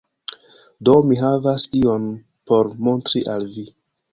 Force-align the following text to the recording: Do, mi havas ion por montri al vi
Do, 0.89 0.95
mi 1.09 1.17
havas 1.19 1.67
ion 1.81 2.09
por 2.55 2.73
montri 2.89 3.25
al 3.37 3.47
vi 3.55 3.71